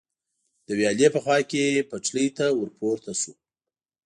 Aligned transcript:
د 0.65 0.67
ویالې 0.77 1.07
په 1.15 1.19
خوا 1.23 1.37
کې 1.51 1.85
پټلۍ 1.89 2.27
ته 2.37 2.45
ور 2.57 2.69
پورته 2.79 3.11
شو. 3.21 3.31